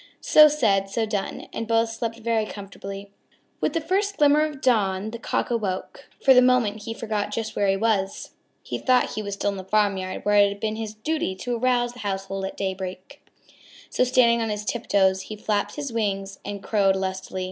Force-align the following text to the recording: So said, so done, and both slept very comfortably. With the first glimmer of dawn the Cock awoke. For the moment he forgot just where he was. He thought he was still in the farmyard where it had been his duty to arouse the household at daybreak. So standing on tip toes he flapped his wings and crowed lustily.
So 0.19 0.47
said, 0.47 0.89
so 0.89 1.05
done, 1.05 1.47
and 1.53 1.67
both 1.67 1.89
slept 1.91 2.17
very 2.17 2.47
comfortably. 2.47 3.11
With 3.59 3.73
the 3.73 3.79
first 3.81 4.17
glimmer 4.17 4.43
of 4.43 4.59
dawn 4.59 5.11
the 5.11 5.19
Cock 5.19 5.51
awoke. 5.51 6.09
For 6.25 6.33
the 6.33 6.41
moment 6.41 6.81
he 6.85 6.93
forgot 6.95 7.31
just 7.31 7.55
where 7.55 7.67
he 7.67 7.77
was. 7.77 8.31
He 8.63 8.79
thought 8.79 9.11
he 9.11 9.21
was 9.21 9.35
still 9.35 9.51
in 9.51 9.57
the 9.57 9.63
farmyard 9.63 10.25
where 10.25 10.37
it 10.37 10.49
had 10.49 10.59
been 10.59 10.75
his 10.77 10.95
duty 10.95 11.35
to 11.35 11.55
arouse 11.55 11.93
the 11.93 11.99
household 11.99 12.45
at 12.45 12.57
daybreak. 12.57 13.21
So 13.91 14.03
standing 14.03 14.41
on 14.41 14.49
tip 14.65 14.87
toes 14.87 15.21
he 15.21 15.35
flapped 15.35 15.75
his 15.75 15.93
wings 15.93 16.39
and 16.43 16.63
crowed 16.63 16.95
lustily. 16.95 17.39